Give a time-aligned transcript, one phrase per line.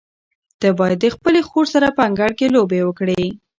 [0.59, 3.23] ته باید د خپلې خور سره په انګړ کې لوبې وکړې.